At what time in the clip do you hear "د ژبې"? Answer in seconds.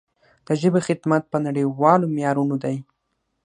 0.45-0.81